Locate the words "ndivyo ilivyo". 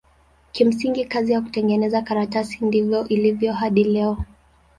2.65-3.53